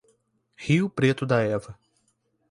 Rio 0.57 0.89
Preto 0.89 1.27
da 1.27 1.43
Eva 1.43 1.77